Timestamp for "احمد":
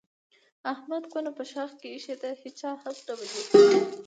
0.73-1.03